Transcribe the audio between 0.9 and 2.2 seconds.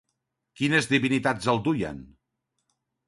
divinitats el duien?